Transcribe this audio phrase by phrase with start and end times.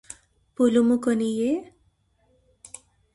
[0.57, 1.51] పులుముకొనియె